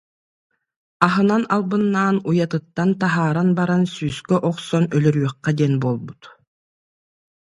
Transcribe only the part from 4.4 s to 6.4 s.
охсон өлөрүөххэ диэн буолбут